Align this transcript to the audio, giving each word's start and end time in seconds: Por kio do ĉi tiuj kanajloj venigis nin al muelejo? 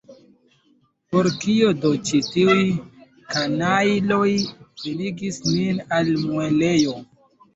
Por 1.15 1.27
kio 1.43 1.67
do 1.81 1.89
ĉi 2.09 2.21
tiuj 2.27 2.55
kanajloj 3.35 4.23
venigis 4.85 5.37
nin 5.51 5.83
al 6.01 6.11
muelejo? 6.25 6.97